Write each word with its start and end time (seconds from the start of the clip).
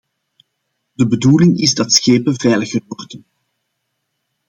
De 0.93 1.07
bedoeling 1.07 1.57
is 1.57 1.73
dat 1.73 1.93
schepen 1.93 2.39
veiliger 2.39 2.81
worden. 2.87 3.25